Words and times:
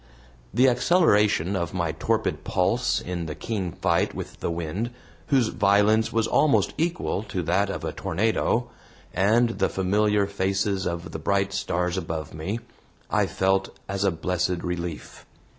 The 0.51 0.67
acceleration 0.67 1.55
of 1.55 1.75
my 1.75 1.91
torpid 1.91 2.43
pulse 2.43 2.99
in 2.99 3.27
the 3.27 3.35
keen 3.35 3.71
fight 3.71 4.15
with 4.15 4.39
the 4.39 4.49
wind, 4.49 4.89
whose 5.27 5.49
violence 5.49 6.11
was 6.11 6.25
almost 6.25 6.73
equal 6.75 7.21
to 7.21 7.43
that 7.43 7.69
of 7.69 7.83
a 7.85 7.91
tornado, 7.91 8.67
and 9.13 9.59
the 9.59 9.69
familiar 9.69 10.25
faces 10.25 10.87
of 10.87 11.11
the 11.11 11.19
bright 11.19 11.53
stars 11.53 11.97
above 11.97 12.33
me, 12.33 12.61
I 13.11 13.27
felt 13.27 13.77
as 13.87 14.03
a 14.03 14.09
blessed 14.09 14.63
relief. 14.63 15.23